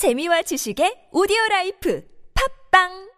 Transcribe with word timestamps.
재미와 0.00 0.40
지식의 0.40 1.08
오디오 1.12 1.36
life 1.50 2.02
팟빵. 2.72 3.10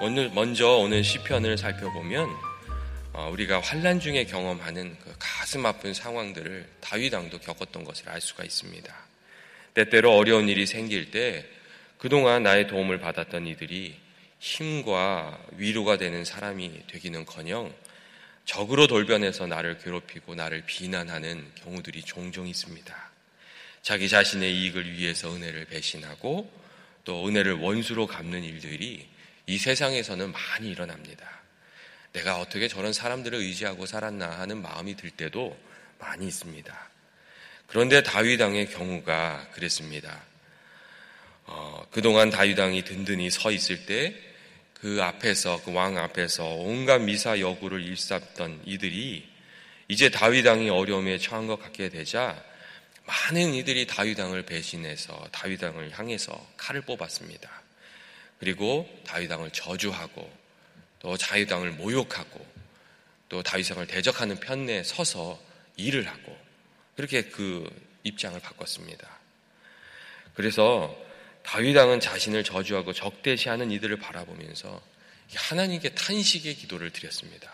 오늘 0.00 0.30
먼저 0.30 0.78
오늘 0.78 1.04
시편을 1.04 1.58
살펴보면 1.58 2.30
어, 3.12 3.28
우리가 3.32 3.60
환란 3.60 4.00
중에 4.00 4.24
경험하는 4.24 4.96
그 4.98 5.14
가슴 5.18 5.66
아픈 5.66 5.92
상황들을 5.92 6.66
다윗 6.80 7.12
왕도 7.12 7.40
겪었던 7.40 7.84
것을 7.84 8.08
알 8.08 8.22
수가 8.22 8.44
있습니다. 8.44 8.94
때때로 9.74 10.16
어려운 10.16 10.48
일이 10.48 10.64
생길 10.64 11.10
때 11.10 11.44
그동안 12.02 12.42
나의 12.42 12.66
도움을 12.66 12.98
받았던 12.98 13.46
이들이 13.46 13.96
힘과 14.40 15.38
위로가 15.52 15.98
되는 15.98 16.24
사람이 16.24 16.88
되기는커녕 16.88 17.72
적으로 18.44 18.88
돌변해서 18.88 19.46
나를 19.46 19.78
괴롭히고 19.78 20.34
나를 20.34 20.64
비난하는 20.66 21.48
경우들이 21.62 22.02
종종 22.02 22.48
있습니다. 22.48 23.10
자기 23.82 24.08
자신의 24.08 24.52
이익을 24.52 24.94
위해서 24.94 25.32
은혜를 25.32 25.66
배신하고 25.66 26.50
또 27.04 27.28
은혜를 27.28 27.60
원수로 27.60 28.08
갚는 28.08 28.42
일들이 28.42 29.06
이 29.46 29.58
세상에서는 29.58 30.32
많이 30.32 30.72
일어납니다. 30.72 31.24
내가 32.14 32.40
어떻게 32.40 32.66
저런 32.66 32.92
사람들을 32.92 33.38
의지하고 33.38 33.86
살았나 33.86 34.40
하는 34.40 34.60
마음이 34.60 34.96
들 34.96 35.10
때도 35.10 35.56
많이 36.00 36.26
있습니다. 36.26 36.90
그런데 37.68 38.02
다윗왕의 38.02 38.70
경우가 38.70 39.50
그랬습니다. 39.52 40.31
어, 41.46 41.86
그동안 41.90 42.30
다윗왕이 42.30 42.84
든든히 42.84 43.30
서 43.30 43.50
있을 43.50 43.86
때 43.86 44.32
그 44.82 45.00
앞에서 45.00 45.62
그 45.62 45.70
왕 45.70 45.96
앞에서 45.96 46.44
온갖 46.44 46.98
미사 46.98 47.38
여구를 47.38 47.84
일삼던 47.84 48.62
이들이 48.64 49.28
이제 49.86 50.10
다윗왕이 50.10 50.70
어려움에 50.70 51.18
처한 51.18 51.46
것 51.46 51.56
같게 51.56 51.88
되자 51.88 52.42
많은 53.04 53.54
이들이 53.54 53.86
다윗왕을 53.86 54.42
배신해서 54.42 55.28
다윗왕을 55.30 55.96
향해서 55.96 56.48
칼을 56.56 56.80
뽑았습니다. 56.80 57.48
그리고 58.40 58.88
다윗왕을 59.06 59.52
저주하고 59.52 60.28
또 60.98 61.16
다윗왕을 61.16 61.70
모욕하고 61.72 62.44
또 63.28 63.40
다윗왕을 63.44 63.86
대적하는 63.86 64.40
편에 64.40 64.82
서서 64.82 65.40
일을 65.76 66.08
하고 66.08 66.36
그렇게 66.96 67.22
그 67.22 67.70
입장을 68.02 68.38
바꿨습니다. 68.40 69.08
그래서 70.34 70.92
다윗 71.42 71.76
왕은 71.76 72.00
자신을 72.00 72.44
저주하고 72.44 72.92
적대시하는 72.92 73.70
이들을 73.70 73.96
바라보면서 73.98 74.80
하나님께 75.34 75.90
탄식의 75.90 76.54
기도를 76.54 76.90
드렸습니다. 76.90 77.52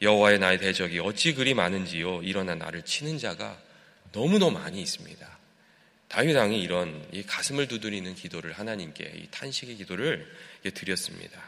여호와의 0.00 0.40
나의 0.40 0.58
대적이 0.58 0.98
어찌 0.98 1.32
그리 1.34 1.54
많은지요 1.54 2.22
일어나 2.22 2.54
나를 2.54 2.82
치는 2.84 3.18
자가 3.18 3.58
너무너무 4.12 4.58
많이 4.58 4.82
있습니다. 4.82 5.38
다윗 6.08 6.34
왕이 6.36 6.60
이런 6.60 7.06
이 7.12 7.22
가슴을 7.22 7.68
두드리는 7.68 8.14
기도를 8.14 8.52
하나님께 8.52 9.12
이 9.16 9.28
탄식의 9.30 9.76
기도를 9.76 10.30
드렸습니다. 10.74 11.40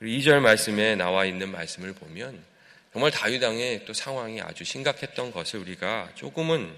2절 0.00 0.40
말씀에 0.40 0.94
나와 0.96 1.24
있는 1.24 1.50
말씀을 1.50 1.92
보면 1.94 2.44
정말 2.92 3.10
다윗 3.10 3.42
왕의 3.42 3.86
또 3.86 3.92
상황이 3.92 4.40
아주 4.40 4.64
심각했던 4.64 5.32
것을 5.32 5.60
우리가 5.60 6.10
조금은 6.14 6.72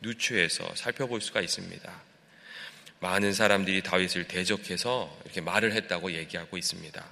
누추해서 0.00 0.74
살펴볼 0.74 1.20
수가 1.20 1.40
있습니다. 1.40 2.07
많은 3.00 3.32
사람들이 3.32 3.82
다윗을 3.82 4.26
대적해서 4.28 5.16
이렇게 5.24 5.40
말을 5.40 5.72
했다고 5.72 6.12
얘기하고 6.12 6.56
있습니다. 6.56 7.04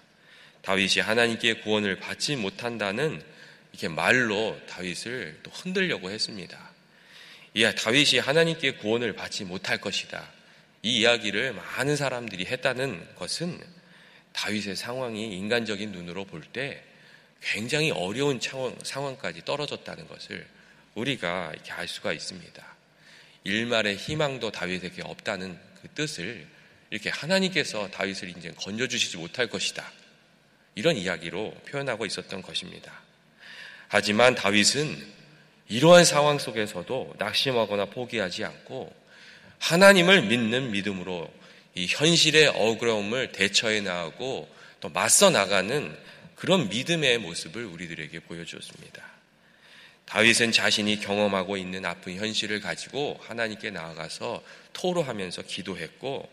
다윗이 0.63 1.01
하나님께 1.01 1.61
구원을 1.61 2.01
받지 2.01 2.35
못한다는 2.35 3.23
이렇게 3.73 3.89
말로 3.89 4.59
다윗을 4.69 5.41
또 5.43 5.51
흔들려고 5.53 6.11
했습니다. 6.11 6.59
이 7.55 7.63
다윗이 7.63 8.19
하나님께 8.19 8.73
구원을 8.73 9.15
받지 9.15 9.45
못할 9.45 9.79
것이다. 9.79 10.29
이 10.83 11.01
이야기를 11.01 11.53
많은 11.55 11.97
사람들이 11.97 12.47
했다는 12.47 13.15
것은 13.17 13.61
다윗의 14.33 14.77
상황이 14.77 15.37
인간적인 15.37 15.93
눈으로 15.93 16.25
볼 16.25 16.43
때 16.53 16.83
굉장히 17.41 17.91
어려운 17.91 18.41
상황까지 18.83 19.45
떨어졌다는 19.45 20.09
것을 20.09 20.47
우리가 20.95 21.51
이렇게 21.53 21.73
알 21.73 21.87
수가 21.87 22.13
있습니다. 22.13 22.77
일말의 23.45 23.97
희망도 23.97 24.51
다윗에게 24.51 25.03
없다는 25.03 25.59
그 25.83 25.89
뜻을 25.89 26.47
이렇게 26.91 27.11
하나님께서 27.11 27.89
다윗을 27.91 28.31
이제 28.37 28.53
건져주시지 28.57 29.17
못할 29.17 29.49
것이다. 29.49 29.91
이런 30.75 30.97
이야기로 30.97 31.53
표현하고 31.69 32.07
있었던 32.07 32.43
것입니다. 32.43 32.93
하지만 33.89 34.35
다윗은 34.35 35.15
이러한 35.69 36.05
상황 36.05 36.39
속에서도 36.39 37.15
낙심하거나 37.19 37.87
포기하지 37.87 38.45
않고 38.45 38.95
하나님을 39.59 40.23
믿는 40.23 40.71
믿음으로 40.71 41.33
이 41.75 41.87
현실의 41.89 42.49
어려움을 42.49 43.33
대처해 43.33 43.81
나가고 43.81 44.49
또 44.81 44.89
맞서 44.91 45.31
나가는 45.31 45.97
그런 46.35 46.69
믿음의 46.69 47.19
모습을 47.19 47.65
우리들에게 47.65 48.21
보여주었습니다. 48.21 49.16
다윗은 50.07 50.53
자신이 50.53 51.01
경험하고 51.01 51.57
있는 51.57 51.85
아픈 51.85 52.17
현실을 52.17 52.61
가지고 52.61 53.21
하나님께 53.23 53.71
나아가서 53.71 54.43
토로하면서 54.73 55.43
기도했고 55.43 56.29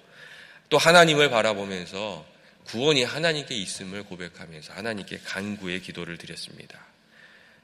또 0.70 0.78
하나님을 0.78 1.30
바라보면서 1.30 2.26
구원이 2.66 3.04
하나님께 3.04 3.56
있음을 3.56 4.04
고백하면서 4.04 4.74
하나님께 4.74 5.20
간구의 5.26 5.82
기도를 5.82 6.18
드렸습니다. 6.18 6.80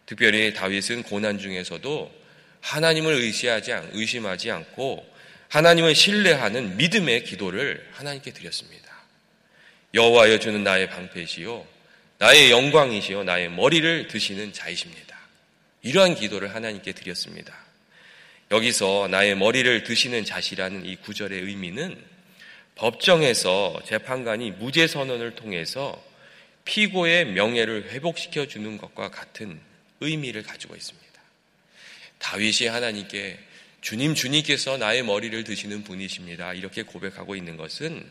특별히 0.05 0.53
다윗은 0.53 1.03
고난 1.03 1.37
중에서도 1.37 2.11
하나님을 2.61 3.13
의시하지 3.13 3.71
않, 3.73 3.89
의심하지 3.93 4.51
않고 4.51 5.07
하나님을 5.49 5.95
신뢰하는 5.95 6.77
믿음의 6.77 7.23
기도를 7.23 7.87
하나님께 7.93 8.33
드렸습니다. 8.33 8.89
여호와여 9.93 10.39
주는 10.39 10.63
나의 10.63 10.89
방패시요 10.89 11.65
나의 12.17 12.51
영광이시요 12.51 13.23
나의 13.23 13.49
머리를 13.49 14.07
드시는 14.07 14.53
자이십니다. 14.53 15.19
이러한 15.81 16.16
기도를 16.16 16.53
하나님께 16.53 16.91
드렸습니다. 16.94 17.56
여기서 18.51 19.07
나의 19.09 19.35
머리를 19.35 19.84
드시는 19.84 20.25
자시라는 20.25 20.85
이 20.85 20.95
구절의 20.97 21.41
의미는 21.41 22.01
법정에서 22.75 23.81
재판관이 23.85 24.51
무죄 24.51 24.88
선언을 24.88 25.35
통해서 25.35 26.01
피고의 26.66 27.25
명예를 27.25 27.91
회복시켜 27.91 28.47
주는 28.47 28.78
것과 28.78 29.09
같은 29.09 29.59
의미를 30.00 30.44
가지고 30.44 30.75
있습니다. 30.75 31.09
다윗이 32.19 32.68
하나님께 32.68 33.39
주님 33.81 34.13
주님께서 34.13 34.78
나의 34.78 35.03
머리를 35.03 35.44
드시는 35.44 35.84
분이십니다. 35.84 36.53
이렇게 36.53 36.84
고백하고 36.84 37.35
있는 37.35 37.57
것은 37.57 38.09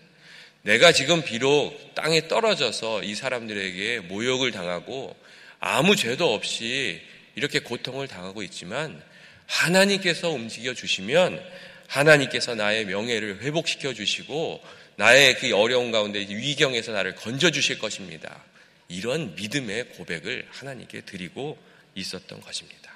내가 0.62 0.92
지금 0.92 1.22
비록 1.22 1.94
땅에 1.94 2.26
떨어져서 2.26 3.04
이 3.04 3.14
사람들에게 3.14 4.00
모욕을 4.00 4.50
당하고 4.50 5.16
아무 5.60 5.96
죄도 5.96 6.32
없이 6.32 7.00
이렇게 7.38 7.60
고통을 7.60 8.08
당하고 8.08 8.42
있지만 8.42 9.00
하나님께서 9.46 10.28
움직여 10.30 10.74
주시면 10.74 11.40
하나님께서 11.86 12.56
나의 12.56 12.84
명예를 12.86 13.42
회복시켜 13.42 13.94
주시고 13.94 14.60
나의 14.96 15.38
그 15.38 15.54
어려운 15.54 15.92
가운데 15.92 16.18
위경에서 16.18 16.90
나를 16.90 17.14
건져 17.14 17.52
주실 17.52 17.78
것입니다. 17.78 18.42
이런 18.88 19.36
믿음의 19.36 19.90
고백을 19.90 20.48
하나님께 20.50 21.02
드리고 21.02 21.56
있었던 21.94 22.40
것입니다. 22.40 22.92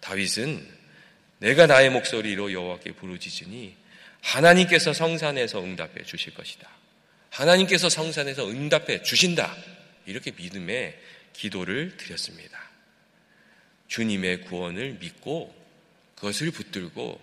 다윗은 0.00 0.66
내가 1.40 1.66
나의 1.66 1.90
목소리로 1.90 2.54
여호와께 2.54 2.92
부르짖으니 2.92 3.76
하나님께서 4.22 4.94
성산에서 4.94 5.62
응답해 5.62 6.02
주실 6.06 6.32
것이다. 6.32 6.66
하나님께서 7.28 7.90
성산에서 7.90 8.48
응답해 8.48 9.02
주신다. 9.02 9.54
이렇게 10.06 10.30
믿음의 10.30 10.98
기도를 11.34 11.98
드렸습니다. 11.98 12.67
주님의 13.88 14.42
구원을 14.42 14.94
믿고 15.00 15.54
그것을 16.14 16.50
붙들고 16.50 17.20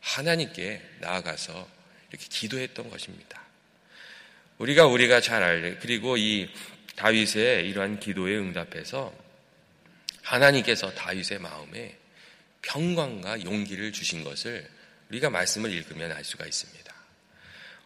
하나님께 0.00 0.82
나아가서 1.00 1.68
이렇게 2.10 2.26
기도했던 2.28 2.90
것입니다. 2.90 3.42
우리가 4.58 4.86
우리가 4.86 5.20
잘 5.20 5.42
알래 5.42 5.76
그리고 5.80 6.16
이 6.16 6.48
다윗의 6.96 7.68
이러한 7.68 8.00
기도에 8.00 8.36
응답해서 8.36 9.12
하나님께서 10.22 10.92
다윗의 10.94 11.38
마음에 11.40 11.96
평강과 12.62 13.44
용기를 13.44 13.92
주신 13.92 14.24
것을 14.24 14.68
우리가 15.10 15.30
말씀을 15.30 15.70
읽으면 15.72 16.12
알 16.12 16.24
수가 16.24 16.46
있습니다. 16.46 16.94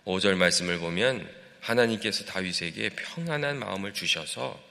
5절 0.07 0.37
말씀을 0.37 0.79
보면 0.79 1.29
하나님께서 1.61 2.25
다윗에게 2.25 2.91
평안한 2.91 3.59
마음을 3.59 3.93
주셔서 3.93 4.70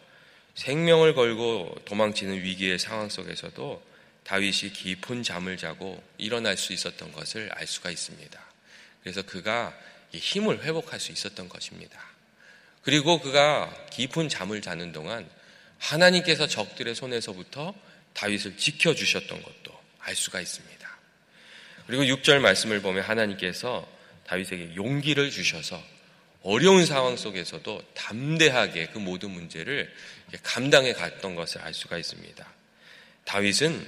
생명을 0.59 1.15
걸고 1.15 1.73
도망치는 1.85 2.43
위기의 2.43 2.79
상황 2.79 3.07
속에서도 3.07 3.81
다윗이 4.25 4.73
깊은 4.73 5.23
잠을 5.23 5.55
자고 5.55 6.03
일어날 6.17 6.57
수 6.57 6.73
있었던 6.73 7.13
것을 7.13 7.49
알 7.53 7.65
수가 7.65 7.89
있습니다. 7.89 8.39
그래서 9.01 9.21
그가 9.21 9.73
힘을 10.11 10.61
회복할 10.63 10.99
수 10.99 11.13
있었던 11.13 11.47
것입니다. 11.47 11.97
그리고 12.81 13.21
그가 13.21 13.73
깊은 13.91 14.27
잠을 14.27 14.61
자는 14.61 14.91
동안 14.91 15.29
하나님께서 15.77 16.45
적들의 16.47 16.93
손에서부터 16.93 17.73
다윗을 18.13 18.57
지켜주셨던 18.57 19.41
것도 19.41 19.79
알 19.99 20.13
수가 20.13 20.41
있습니다. 20.41 20.99
그리고 21.87 22.03
6절 22.03 22.39
말씀을 22.39 22.81
보면 22.81 23.03
하나님께서 23.03 23.87
다윗에게 24.27 24.75
용기를 24.75 25.31
주셔서 25.31 25.81
어려운 26.43 26.85
상황 26.85 27.17
속에서도 27.17 27.81
담대하게 27.93 28.87
그 28.87 28.99
모든 28.99 29.31
문제를 29.31 29.93
감당해 30.43 30.93
갔던 30.93 31.35
것을 31.35 31.61
알 31.61 31.73
수가 31.73 31.97
있습니다. 31.97 32.45
다윗은 33.25 33.85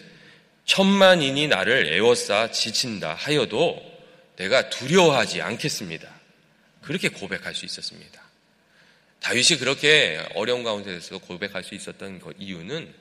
천만인이 0.66 1.48
나를 1.48 1.88
애워싸 1.94 2.52
지친다 2.52 3.14
하여도 3.14 3.82
내가 4.36 4.70
두려워하지 4.70 5.42
않겠습니다. 5.42 6.10
그렇게 6.82 7.10
고백할 7.10 7.56
수 7.56 7.66
있었습니다. 7.66 8.22
다윗이 9.22 9.60
그렇게 9.60 10.20
어려운 10.36 10.64
가운데서 10.64 11.20
고백할 11.20 11.64
수 11.64 11.76
있었던 11.76 12.22
이유는 12.38 12.94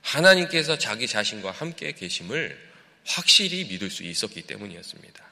하나님께서 0.00 0.78
자기 0.78 1.06
자신과 1.06 1.50
함께 1.50 1.92
계심을 1.92 2.58
확실히 3.04 3.64
믿을 3.64 3.90
수 3.90 4.02
있었기 4.02 4.42
때문이었습니다. 4.42 5.24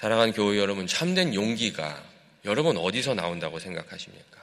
사랑하는 0.00 0.32
교회 0.32 0.58
여러분, 0.58 0.86
참된 0.86 1.34
용기가 1.34 2.02
여러분 2.46 2.78
어디서 2.78 3.12
나온다고 3.12 3.58
생각하십니까? 3.58 4.40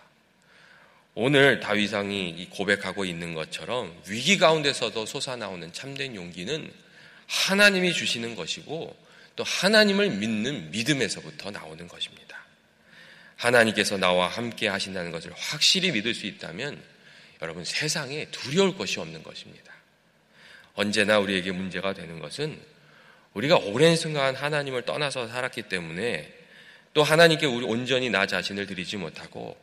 오늘 1.16 1.60
다윗왕이 1.62 2.50
고백하고 2.52 3.06
있는 3.06 3.34
것처럼 3.34 4.00
위기 4.08 4.38
가운데서도 4.38 5.08
솟아나오는 5.08 5.74
참된 5.74 6.16
용기는 6.16 6.72
하나님이 7.26 7.92
주시는 7.92 8.36
것이고 8.36 8.96
또 9.36 9.44
하나님을 9.44 10.12
믿는 10.12 10.70
믿음에서부터 10.70 11.50
나오는 11.50 11.88
것입니다. 11.88 12.46
하나님께서 13.38 13.98
나와 13.98 14.28
함께 14.28 14.68
하신다는 14.68 15.10
것을 15.10 15.34
확실히 15.36 15.92
믿을 15.92 16.14
수 16.14 16.28
있다면 16.28 16.80
여러분 17.42 17.66
세상에 17.66 18.26
두려울 18.26 18.78
것이 18.78 19.00
없는 19.00 19.24
것입니다. 19.24 19.74
언제나 20.76 21.18
우리에게 21.18 21.52
문제가 21.52 21.96
되는 21.96 22.20
것은 22.20 22.77
우리가 23.38 23.58
오랜 23.58 23.96
순간 23.96 24.36
하나님을 24.36 24.82
떠나서 24.82 25.28
살았기 25.28 25.64
때문에 25.64 26.34
또 26.96 27.04
하나님께 27.04 27.46
우리 27.46 27.66
온전히 27.66 28.10
나 28.10 28.26
자신을 28.26 28.66
드리지 28.66 28.98
못하고 28.98 29.56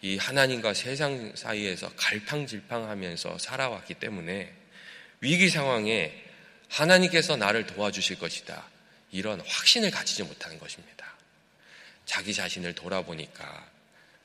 이 0.00 0.16
하나님과 0.16 0.72
세상 0.72 1.36
사이에서 1.36 1.92
갈팡질팡하면서 1.96 3.36
살아왔기 3.36 3.94
때문에 3.94 4.50
위기 5.20 5.50
상황에 5.50 6.14
하나님께서 6.70 7.36
나를 7.36 7.66
도와주실 7.66 8.18
것이다. 8.18 8.64
이런 9.10 9.42
확신을 9.42 9.90
가지지 9.90 10.22
못하는 10.22 10.58
것입니다. 10.58 11.04
자기 12.06 12.32
자신을 12.32 12.74
돌아보니까 12.74 13.68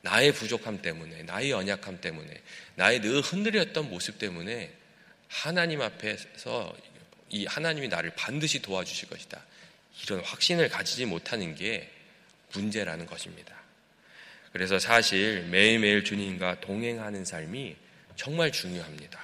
나의 0.00 0.32
부족함 0.32 0.80
때문에, 0.80 1.24
나의 1.24 1.50
연약함 1.50 2.00
때문에, 2.00 2.32
나의 2.76 3.00
늘 3.00 3.20
흔들렸던 3.20 3.90
모습 3.90 4.18
때문에 4.18 4.72
하나님 5.28 5.82
앞에서 5.82 6.74
이 7.30 7.46
하나님이 7.46 7.88
나를 7.88 8.10
반드시 8.16 8.62
도와주실 8.62 9.08
것이다. 9.08 9.44
이런 10.02 10.20
확신을 10.20 10.68
가지지 10.68 11.06
못하는 11.06 11.54
게 11.54 11.90
문제라는 12.52 13.06
것입니다. 13.06 13.54
그래서 14.52 14.78
사실 14.78 15.42
매일매일 15.50 16.04
주님과 16.04 16.60
동행하는 16.60 17.24
삶이 17.24 17.76
정말 18.14 18.52
중요합니다. 18.52 19.20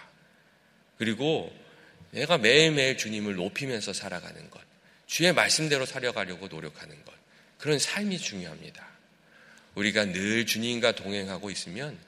그리고 0.99 1.53
내가 2.11 2.37
매일매일 2.39 2.99
주님을 2.99 3.37
높이면서 3.37 3.93
살아가는 3.93 4.51
것, 4.51 4.61
주의 5.07 5.33
말씀대로 5.33 5.87
살아가려고 5.87 6.49
노력하는 6.49 7.03
것, 7.05 7.15
그런 7.59 7.79
삶이 7.79 8.19
중요합니다. 8.19 8.87
우리가 9.75 10.05
늘 10.07 10.45
주님과 10.45 10.93
동행하고 10.93 11.51
있으면 11.51 11.99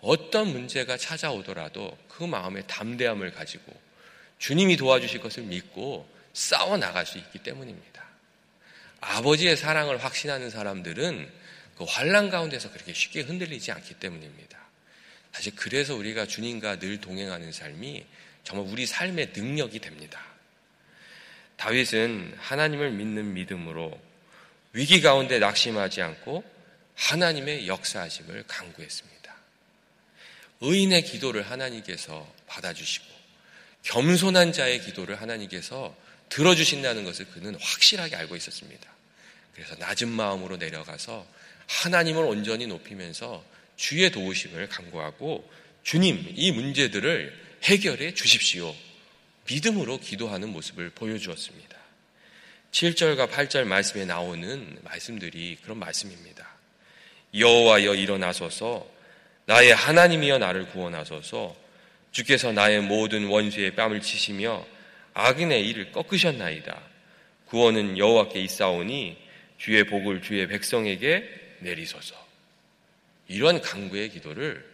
어떤 0.00 0.48
문제가 0.48 0.96
찾아오더라도 0.96 1.96
그 2.08 2.24
마음에 2.24 2.62
담대함을 2.62 3.32
가지고 3.32 3.72
주님이 4.42 4.76
도와주실 4.76 5.20
것을 5.20 5.44
믿고 5.44 6.04
싸워 6.32 6.76
나갈 6.76 7.06
수 7.06 7.16
있기 7.16 7.38
때문입니다. 7.44 8.02
아버지의 9.00 9.56
사랑을 9.56 10.02
확신하는 10.02 10.50
사람들은 10.50 11.30
그 11.78 11.84
환란 11.84 12.28
가운데서 12.28 12.72
그렇게 12.72 12.92
쉽게 12.92 13.20
흔들리지 13.20 13.70
않기 13.70 13.94
때문입니다. 13.94 14.58
사실 15.30 15.54
그래서 15.54 15.94
우리가 15.94 16.26
주님과 16.26 16.80
늘 16.80 17.00
동행하는 17.00 17.52
삶이 17.52 18.04
정말 18.42 18.66
우리 18.68 18.84
삶의 18.84 19.30
능력이 19.32 19.78
됩니다. 19.78 20.20
다윗은 21.54 22.34
하나님을 22.36 22.90
믿는 22.90 23.34
믿음으로 23.34 23.96
위기 24.72 25.00
가운데 25.00 25.38
낙심하지 25.38 26.02
않고 26.02 26.42
하나님의 26.96 27.68
역사하심을 27.68 28.42
강구했습니다. 28.48 29.36
의인의 30.62 31.04
기도를 31.04 31.48
하나님께서 31.48 32.28
받아주시고 32.48 33.21
겸손한 33.82 34.52
자의 34.52 34.80
기도를 34.80 35.20
하나님께서 35.20 35.94
들어주신다는 36.28 37.04
것을 37.04 37.26
그는 37.26 37.56
확실하게 37.60 38.16
알고 38.16 38.36
있었습니다. 38.36 38.90
그래서 39.54 39.74
낮은 39.76 40.08
마음으로 40.08 40.56
내려가서 40.56 41.26
하나님을 41.66 42.24
온전히 42.24 42.66
높이면서 42.66 43.44
주의 43.76 44.10
도우심을 44.10 44.68
강구하고 44.68 45.48
주님 45.82 46.32
이 46.34 46.52
문제들을 46.52 47.38
해결해 47.64 48.14
주십시오. 48.14 48.74
믿음으로 49.46 49.98
기도하는 49.98 50.48
모습을 50.50 50.90
보여주었습니다. 50.90 51.76
7절과 52.70 53.30
8절 53.30 53.64
말씀에 53.64 54.04
나오는 54.04 54.78
말씀들이 54.82 55.58
그런 55.62 55.78
말씀입니다. 55.78 56.48
여호와여 57.34 57.94
일어나소서 57.94 58.86
나의 59.46 59.74
하나님이여 59.74 60.38
나를 60.38 60.68
구원하소서 60.68 61.56
주께서 62.12 62.52
나의 62.52 62.80
모든 62.82 63.26
원수의 63.26 63.74
뺨을 63.74 64.00
치시며 64.00 64.64
악인의 65.14 65.66
일을 65.68 65.92
꺾으셨나이다. 65.92 66.80
구원은 67.46 67.98
여호와께 67.98 68.40
있사오니 68.40 69.16
주의 69.58 69.84
복을 69.84 70.22
주의 70.22 70.46
백성에게 70.46 71.28
내리소서. 71.60 72.14
이런 73.28 73.60
강구의 73.60 74.10
기도를 74.10 74.64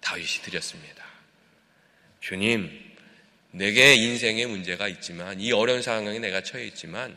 다윗이 0.00 0.42
드렸습니다. 0.42 1.04
주님, 2.20 2.70
내게 3.50 3.94
인생의 3.94 4.46
문제가 4.46 4.88
있지만 4.88 5.40
이 5.40 5.52
어려운 5.52 5.82
상황에 5.82 6.18
내가 6.18 6.42
처해 6.42 6.66
있지만 6.66 7.16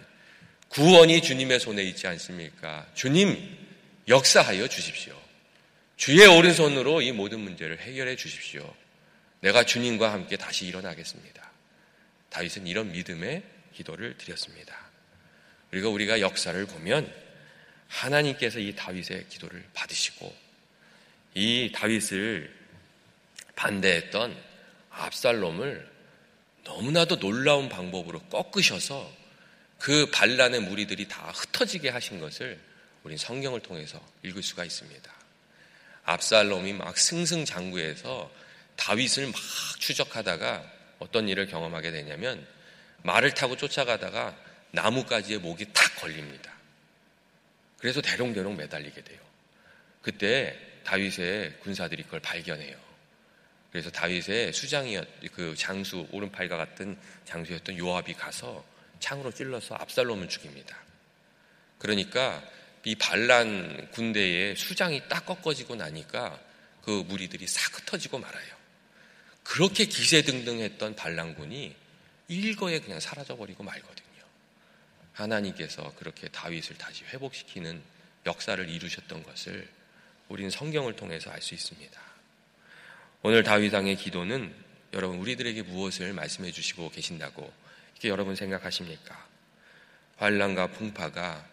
구원이 0.70 1.22
주님의 1.22 1.60
손에 1.60 1.84
있지 1.84 2.08
않습니까? 2.08 2.88
주님, 2.94 3.38
역사하여 4.08 4.68
주십시오. 4.68 5.20
주의 5.98 6.26
오른손으로 6.26 7.02
이 7.02 7.12
모든 7.12 7.42
문제를 7.42 7.80
해결해 7.80 8.16
주십시오. 8.16 8.74
내가 9.42 9.64
주님과 9.64 10.12
함께 10.12 10.38
다시 10.38 10.66
일어나겠습니다. 10.66 11.50
다윗은 12.30 12.68
이런 12.68 12.92
믿음의 12.92 13.44
기도를 13.74 14.18
드렸습니다. 14.18 14.76
그리고 15.72 15.90
우리가 15.90 16.20
역사를 16.20 16.66
보면 16.66 17.12
하나님께서 17.88 18.60
이 18.60 18.76
다윗의 18.76 19.28
기도를 19.30 19.66
받으시고 19.74 20.36
이 21.36 21.72
다윗을 21.74 22.54
반대했던 23.56 24.36
압살롬을 24.90 25.90
너무나도 26.64 27.20
놀라운 27.20 27.70
방법으로 27.70 28.20
꺾으셔서 28.24 29.12
그 29.80 30.10
반란의 30.12 30.62
무리들이 30.62 31.08
다 31.08 31.32
흩어지게 31.32 31.90
하신 31.90 32.20
것을 32.20 32.60
우린 33.04 33.18
성경을 33.18 33.62
통해서 33.62 34.00
읽을 34.24 34.44
수가 34.44 34.66
있습니다. 34.66 35.12
압살롬이 36.04 36.74
막 36.74 36.98
승승장구해서 36.98 38.32
다윗을 38.80 39.28
막 39.28 39.36
추적하다가 39.80 40.64
어떤 41.00 41.28
일을 41.28 41.48
경험하게 41.48 41.92
되냐면 41.92 42.46
말을 43.04 43.34
타고 43.34 43.56
쫓아가다가 43.58 44.36
나무가지에 44.72 45.38
목이 45.38 45.66
탁 45.74 45.96
걸립니다. 45.98 46.52
그래서 47.78 48.02
대롱대롱 48.02 48.56
매달리게 48.58 49.04
돼요. 49.04 49.20
그때 50.02 50.58
다윗의 50.86 51.60
군사들이 51.60 52.04
그걸 52.04 52.20
발견해요. 52.20 52.78
그래서 53.72 53.92
다윗의 53.92 54.54
수장이었 54.54 55.08
그 55.34 55.56
장수 55.56 56.08
오른팔과 56.12 56.58
같은 56.58 56.98
장수였던 57.26 57.78
요압이 57.78 58.14
가서 58.14 58.66
창으로 59.00 59.32
찔러서 59.32 59.76
압살롬을 59.76 60.28
죽입니다. 60.30 60.78
그러니까 61.78 62.44
이 62.86 62.96
반란 62.96 63.90
군대의 63.92 64.56
수장이 64.56 65.04
딱 65.08 65.26
꺾어지고 65.26 65.76
나니까 65.76 66.40
그 66.84 67.04
무리들이 67.08 67.46
싹 67.46 67.78
흩어지고 67.78 68.20
말아요. 68.20 68.59
그렇게 69.50 69.86
기세등등했던 69.86 70.96
반란군이 70.96 71.76
일거에 72.28 72.80
그냥 72.82 73.00
사라져버리고 73.00 73.64
말거든요. 73.64 74.24
하나님께서 75.14 75.92
그렇게 75.98 76.28
다윗을 76.28 76.78
다시 76.78 77.04
회복시키는 77.06 77.82
역사를 78.28 78.70
이루셨던 78.70 79.24
것을 79.24 79.68
우리는 80.28 80.52
성경을 80.52 80.96
통해서 80.96 81.32
알 81.32 81.42
수 81.42 81.56
있습니다. 81.56 82.00
오늘 83.24 83.42
다윗왕의 83.42 83.96
기도는 83.96 84.54
여러분 84.94 85.18
우리들에게 85.18 85.64
무엇을 85.64 86.14
말씀해 86.14 86.52
주시고 86.52 86.92
계신다고 86.92 87.52
이렇게 87.94 88.10
여러분 88.10 88.36
생각하십니까? 88.36 89.28
환란과 90.18 90.68
풍파가 90.68 91.44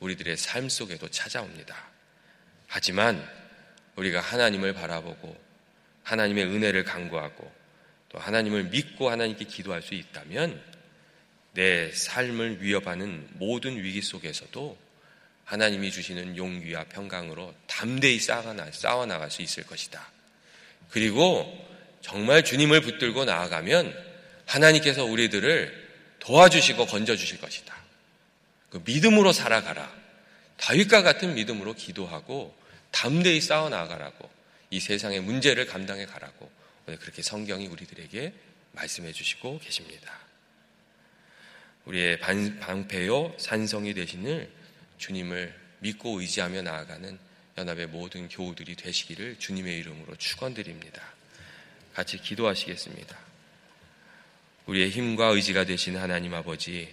우리들의 0.00 0.38
삶 0.38 0.70
속에도 0.70 1.06
찾아옵니다. 1.10 1.76
하지만 2.66 3.22
우리가 3.96 4.22
하나님을 4.22 4.72
바라보고 4.72 5.51
하나님의 6.02 6.44
은혜를 6.44 6.84
간구하고 6.84 7.52
또 8.08 8.18
하나님을 8.18 8.64
믿고 8.64 9.10
하나님께 9.10 9.46
기도할 9.46 9.82
수 9.82 9.94
있다면 9.94 10.60
내 11.54 11.90
삶을 11.92 12.62
위협하는 12.62 13.28
모든 13.32 13.82
위기 13.82 14.02
속에서도 14.02 14.76
하나님이 15.44 15.90
주시는 15.90 16.36
용기와 16.36 16.84
평강으로 16.84 17.54
담대히 17.66 18.20
싸워나갈 18.20 19.30
수 19.30 19.42
있을 19.42 19.64
것이다. 19.64 20.10
그리고 20.90 21.46
정말 22.00 22.44
주님을 22.44 22.80
붙들고 22.80 23.24
나아가면 23.24 23.94
하나님께서 24.46 25.04
우리들을 25.04 25.90
도와주시고 26.20 26.86
건져주실 26.86 27.40
것이다. 27.40 27.74
그 28.70 28.82
믿음으로 28.84 29.32
살아가라. 29.32 29.90
다윗과 30.56 31.02
같은 31.02 31.34
믿음으로 31.34 31.74
기도하고 31.74 32.54
담대히 32.90 33.40
싸워 33.40 33.68
나가라고 33.68 34.30
이 34.72 34.80
세상의 34.80 35.20
문제를 35.20 35.66
감당해 35.66 36.06
가라고 36.06 36.50
오늘 36.86 36.98
그렇게 36.98 37.20
성경이 37.20 37.66
우리들에게 37.66 38.32
말씀해 38.72 39.12
주시고 39.12 39.58
계십니다. 39.58 40.18
우리의 41.84 42.18
반, 42.18 42.58
방패요 42.58 43.36
산성이 43.38 43.92
되시는 43.92 44.48
주님을 44.96 45.54
믿고 45.80 46.20
의지하며 46.20 46.62
나아가는 46.62 47.18
연합의 47.58 47.88
모든 47.88 48.30
교우들이 48.30 48.76
되시기를 48.76 49.38
주님의 49.38 49.76
이름으로 49.76 50.16
축원드립니다. 50.16 51.02
같이 51.92 52.16
기도하시겠습니다. 52.16 53.18
우리의 54.64 54.88
힘과 54.88 55.26
의지가 55.26 55.66
되신 55.66 55.98
하나님 55.98 56.32
아버지, 56.32 56.88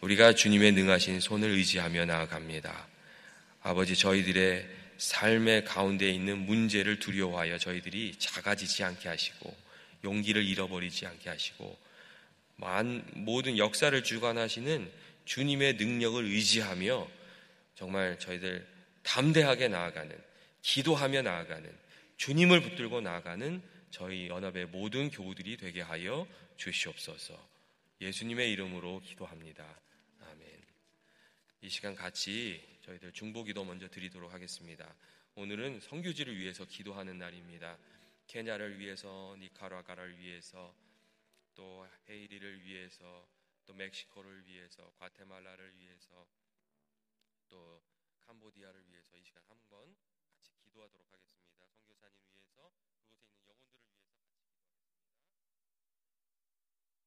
우리가 0.00 0.34
주님의 0.34 0.72
능하신 0.72 1.20
손을 1.20 1.50
의지하며 1.50 2.06
나아갑니다. 2.06 2.86
아버지, 3.62 3.94
저희들의 3.94 4.79
삶의 5.00 5.64
가운데 5.64 6.10
있는 6.10 6.44
문제를 6.44 6.98
두려워하여 6.98 7.56
저희들이 7.56 8.16
작아지지 8.18 8.84
않게 8.84 9.08
하시고, 9.08 9.56
용기를 10.04 10.44
잃어버리지 10.44 11.06
않게 11.06 11.30
하시고, 11.30 11.78
모든 13.14 13.56
역사를 13.56 14.04
주관하시는 14.04 14.92
주님의 15.24 15.74
능력을 15.76 16.22
의지하며 16.22 17.08
정말 17.76 18.18
저희들 18.18 18.66
담대하게 19.02 19.68
나아가는, 19.68 20.14
기도하며 20.60 21.22
나아가는, 21.22 21.74
주님을 22.18 22.60
붙들고 22.60 23.00
나아가는 23.00 23.62
저희 23.90 24.28
연합의 24.28 24.66
모든 24.66 25.10
교우들이 25.10 25.56
되게 25.56 25.80
하여 25.80 26.26
주시옵소서. 26.58 27.48
예수님의 28.02 28.52
이름으로 28.52 29.00
기도합니다. 29.00 29.64
아멘. 30.30 30.46
이 31.62 31.70
시간 31.70 31.94
같이 31.94 32.62
저희들 32.90 33.12
중보기도 33.12 33.64
먼저 33.64 33.88
드리도록 33.88 34.32
하겠습니다. 34.32 34.96
오늘은 35.36 35.78
성교지를 35.78 36.36
위해서 36.36 36.64
기도하는 36.64 37.18
날입니다. 37.18 37.78
케냐를 38.26 38.80
위해서, 38.80 39.36
니카라가를 39.38 40.18
위해서, 40.18 40.74
또 41.54 41.86
헤이리를 42.08 42.64
위해서, 42.64 43.28
또 43.64 43.74
멕시코를 43.74 44.44
위해서, 44.46 44.90
과테말라를 44.98 45.78
위해서, 45.78 46.26
또 47.48 47.80
캄보디아를 48.26 48.88
위해서 48.88 49.16
이 49.16 49.22
시간 49.22 49.44
한번 49.46 49.94
같이 50.32 50.52
기도하도록 50.64 51.06
하겠습니다. 51.12 51.29